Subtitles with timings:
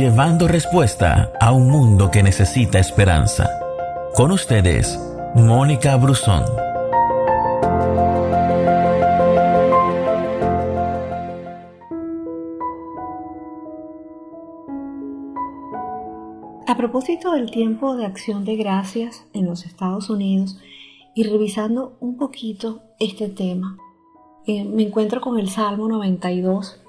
[0.00, 3.50] llevando respuesta a un mundo que necesita esperanza.
[4.14, 4.98] Con ustedes,
[5.34, 6.42] Mónica Brusón.
[16.66, 20.56] A propósito del tiempo de acción de gracias en los Estados Unidos
[21.14, 23.76] y revisando un poquito este tema,
[24.46, 26.80] eh, me encuentro con el Salmo 92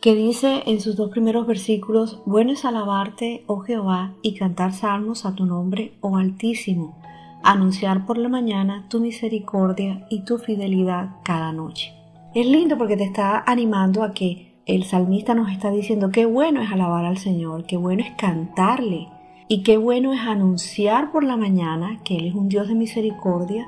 [0.00, 5.26] que dice en sus dos primeros versículos, bueno es alabarte, oh Jehová, y cantar salmos
[5.26, 6.96] a tu nombre, oh Altísimo,
[7.42, 11.92] anunciar por la mañana tu misericordia y tu fidelidad cada noche.
[12.34, 16.60] Es lindo porque te está animando a que el salmista nos está diciendo qué bueno
[16.60, 19.08] es alabar al Señor, qué bueno es cantarle
[19.48, 23.66] y qué bueno es anunciar por la mañana que Él es un Dios de misericordia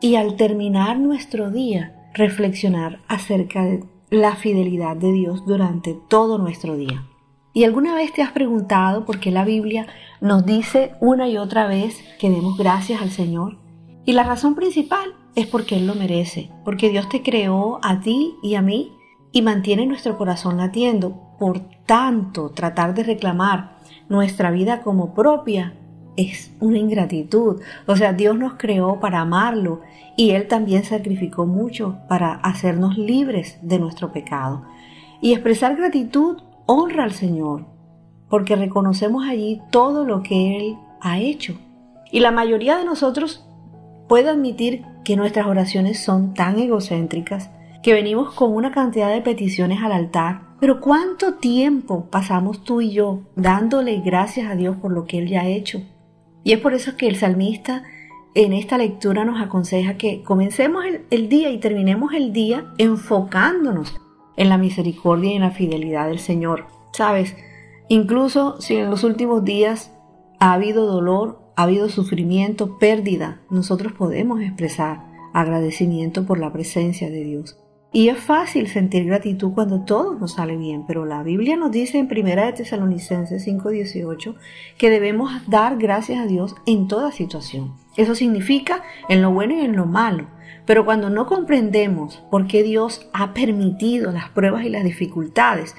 [0.00, 6.76] y al terminar nuestro día reflexionar acerca de la fidelidad de Dios durante todo nuestro
[6.76, 7.04] día.
[7.52, 9.86] ¿Y alguna vez te has preguntado por qué la Biblia
[10.20, 13.58] nos dice una y otra vez que demos gracias al Señor?
[14.04, 18.36] Y la razón principal es porque Él lo merece, porque Dios te creó a ti
[18.42, 18.92] y a mí
[19.32, 21.34] y mantiene nuestro corazón latiendo.
[21.38, 25.78] Por tanto, tratar de reclamar nuestra vida como propia
[26.16, 27.60] es una ingratitud.
[27.86, 29.80] O sea, Dios nos creó para amarlo
[30.16, 34.64] y Él también sacrificó mucho para hacernos libres de nuestro pecado.
[35.20, 37.66] Y expresar gratitud honra al Señor,
[38.28, 41.58] porque reconocemos allí todo lo que Él ha hecho.
[42.10, 43.44] Y la mayoría de nosotros
[44.08, 47.50] puede admitir que nuestras oraciones son tan egocéntricas
[47.82, 52.90] que venimos con una cantidad de peticiones al altar, pero ¿cuánto tiempo pasamos tú y
[52.90, 55.82] yo dándole gracias a Dios por lo que Él ya ha hecho?
[56.46, 57.82] Y es por eso que el salmista
[58.36, 63.96] en esta lectura nos aconseja que comencemos el, día y terminemos el día enfocándonos
[64.36, 66.66] en la misericordia y en la fidelidad del Señor.
[66.92, 67.34] Sabes,
[67.88, 69.90] incluso si en los últimos días
[70.38, 77.24] ha habido dolor, ha habido sufrimiento, pérdida, nosotros podemos expresar agradecimiento por la presencia de
[77.24, 77.58] Dios.
[77.96, 81.96] Y es fácil sentir gratitud cuando todo nos sale bien, pero la Biblia nos dice
[81.96, 84.34] en 1 de Tesalonicenses 5:18
[84.76, 87.72] que debemos dar gracias a Dios en toda situación.
[87.96, 90.26] Eso significa en lo bueno y en lo malo.
[90.66, 95.74] Pero cuando no comprendemos por qué Dios ha permitido las pruebas y las dificultades,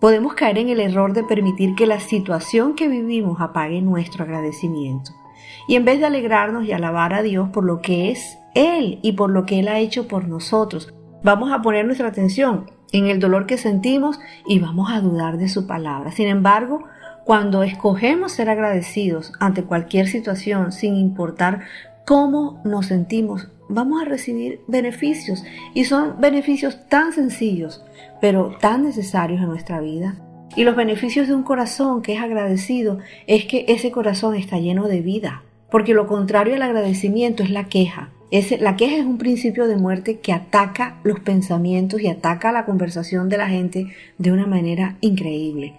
[0.00, 5.12] podemos caer en el error de permitir que la situación que vivimos apague nuestro agradecimiento.
[5.68, 9.12] Y en vez de alegrarnos y alabar a Dios por lo que es Él y
[9.12, 10.92] por lo que Él ha hecho por nosotros,
[11.24, 15.48] Vamos a poner nuestra atención en el dolor que sentimos y vamos a dudar de
[15.48, 16.12] su palabra.
[16.12, 16.84] Sin embargo,
[17.24, 21.62] cuando escogemos ser agradecidos ante cualquier situación, sin importar
[22.04, 25.44] cómo nos sentimos, vamos a recibir beneficios.
[25.72, 27.82] Y son beneficios tan sencillos,
[28.20, 30.16] pero tan necesarios en nuestra vida.
[30.56, 34.88] Y los beneficios de un corazón que es agradecido es que ese corazón está lleno
[34.88, 35.42] de vida.
[35.70, 38.10] Porque lo contrario al agradecimiento es la queja
[38.58, 43.28] la queja es un principio de muerte que ataca los pensamientos y ataca la conversación
[43.28, 43.86] de la gente
[44.18, 45.74] de una manera increíble.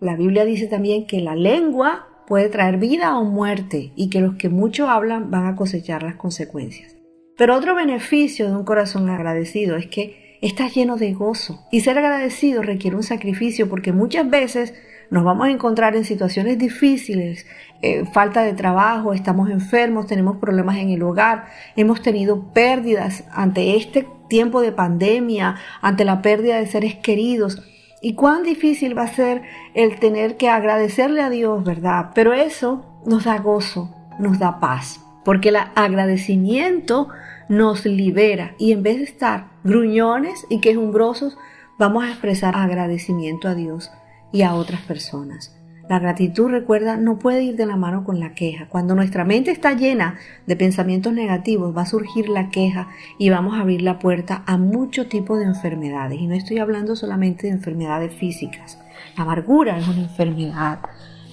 [0.00, 4.34] La Biblia dice también que la lengua puede traer vida o muerte y que los
[4.34, 6.96] que mucho hablan van a cosechar las consecuencias.
[7.36, 11.96] Pero otro beneficio de un corazón agradecido es que estás lleno de gozo y ser
[11.96, 14.74] agradecido requiere un sacrificio porque muchas veces
[15.10, 17.44] nos vamos a encontrar en situaciones difíciles,
[17.82, 23.76] eh, falta de trabajo, estamos enfermos, tenemos problemas en el hogar, hemos tenido pérdidas ante
[23.76, 27.60] este tiempo de pandemia, ante la pérdida de seres queridos.
[28.00, 29.42] Y cuán difícil va a ser
[29.74, 32.10] el tener que agradecerle a Dios, ¿verdad?
[32.14, 37.08] Pero eso nos da gozo, nos da paz, porque el agradecimiento
[37.48, 41.36] nos libera y en vez de estar gruñones y quejumbrosos,
[41.78, 43.90] vamos a expresar agradecimiento a Dios
[44.32, 45.56] y a otras personas.
[45.90, 48.68] La gratitud, recuerda, no puede ir de la mano con la queja.
[48.68, 53.54] Cuando nuestra mente está llena de pensamientos negativos, va a surgir la queja y vamos
[53.54, 56.20] a abrir la puerta a mucho tipo de enfermedades.
[56.20, 58.78] Y no estoy hablando solamente de enfermedades físicas.
[59.16, 60.78] La amargura es una enfermedad.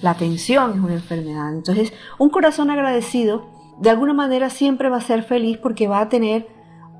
[0.02, 1.54] La tensión es una enfermedad.
[1.54, 3.46] Entonces, un corazón agradecido,
[3.78, 6.48] de alguna manera, siempre va a ser feliz porque va a tener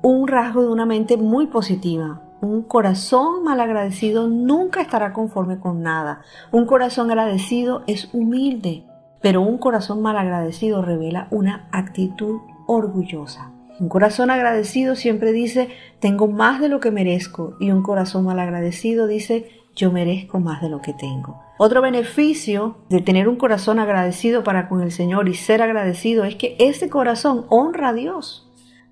[0.01, 6.21] un rasgo de una mente muy positiva, un corazón malagradecido nunca estará conforme con nada.
[6.51, 8.85] Un corazón agradecido es humilde,
[9.21, 13.51] pero un corazón malagradecido revela una actitud orgullosa.
[13.79, 15.69] Un corazón agradecido siempre dice,
[15.99, 20.69] tengo más de lo que merezco, y un corazón malagradecido dice, yo merezco más de
[20.69, 21.41] lo que tengo.
[21.57, 26.35] Otro beneficio de tener un corazón agradecido para con el Señor y ser agradecido es
[26.35, 28.48] que ese corazón honra a Dios.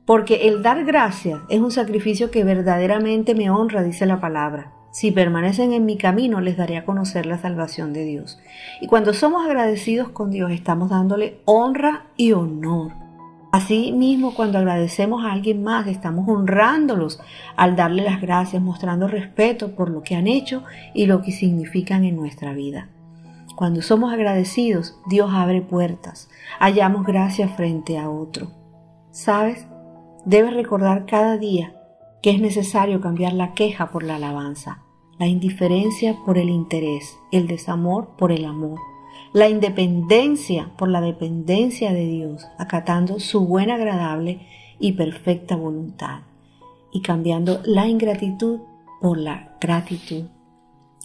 [0.07, 4.71] Porque el dar gracias es un sacrificio que verdaderamente me honra, dice la palabra.
[4.89, 8.39] Si permanecen en mi camino, les daré a conocer la salvación de Dios.
[8.80, 12.94] Y cuando somos agradecidos con Dios, estamos dándole honra y honor.
[13.51, 17.19] Así mismo, cuando agradecemos a alguien más, estamos honrándolos
[17.57, 20.63] al darle las gracias, mostrando respeto por lo que han hecho
[20.94, 22.88] y lo que significan en nuestra vida.
[23.57, 26.30] Cuando somos agradecidos, Dios abre puertas,
[26.60, 28.53] hallamos gracia frente a otro.
[29.12, 29.68] ¿Sabes?
[30.27, 31.74] Debes recordar cada día
[32.21, 34.83] que es necesario cambiar la queja por la alabanza,
[35.18, 38.77] la indiferencia por el interés, el desamor por el amor,
[39.31, 44.41] la independencia por la dependencia de Dios, acatando su buena, agradable
[44.81, 46.24] y perfecta voluntad,
[46.91, 48.59] y cambiando la ingratitud
[49.00, 50.25] por la gratitud.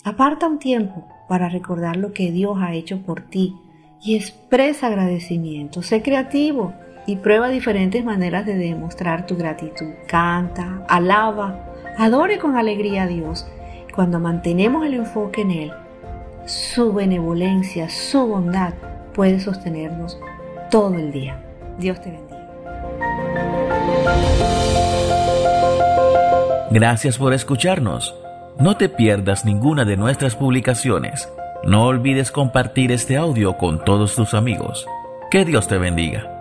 [0.02, 3.54] Aparta un tiempo para recordar lo que Dios ha hecho por ti
[4.02, 5.80] y expresa agradecimiento.
[5.82, 6.74] Sé creativo
[7.06, 9.88] y prueba diferentes maneras de demostrar tu gratitud.
[10.06, 13.46] Canta, alaba, adore con alegría a Dios.
[13.94, 15.72] Cuando mantenemos el enfoque en Él,
[16.46, 18.74] su benevolencia, su bondad
[19.14, 20.18] puede sostenernos
[20.70, 21.42] todo el día.
[21.78, 22.32] Dios te bendiga.
[26.70, 28.14] Gracias por escucharnos.
[28.58, 31.28] No te pierdas ninguna de nuestras publicaciones.
[31.64, 34.86] No olvides compartir este audio con todos tus amigos.
[35.30, 36.31] Que Dios te bendiga.